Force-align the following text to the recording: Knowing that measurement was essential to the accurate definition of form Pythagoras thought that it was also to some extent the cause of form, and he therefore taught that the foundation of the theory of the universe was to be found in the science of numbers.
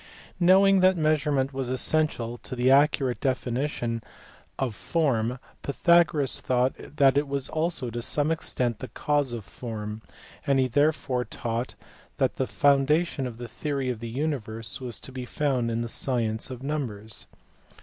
Knowing 0.39 0.79
that 0.79 0.97
measurement 0.97 1.53
was 1.53 1.69
essential 1.69 2.35
to 2.39 2.55
the 2.55 2.71
accurate 2.71 3.21
definition 3.21 4.01
of 4.57 4.73
form 4.73 5.37
Pythagoras 5.61 6.41
thought 6.41 6.73
that 6.79 7.19
it 7.19 7.27
was 7.27 7.47
also 7.49 7.91
to 7.91 8.01
some 8.01 8.31
extent 8.31 8.79
the 8.79 8.87
cause 8.87 9.31
of 9.31 9.45
form, 9.45 10.01
and 10.47 10.57
he 10.57 10.67
therefore 10.67 11.23
taught 11.23 11.75
that 12.17 12.37
the 12.37 12.47
foundation 12.47 13.27
of 13.27 13.37
the 13.37 13.47
theory 13.47 13.91
of 13.91 13.99
the 13.99 14.09
universe 14.09 14.81
was 14.81 14.99
to 14.99 15.11
be 15.11 15.23
found 15.23 15.69
in 15.69 15.81
the 15.81 15.87
science 15.87 16.49
of 16.49 16.63
numbers. 16.63 17.27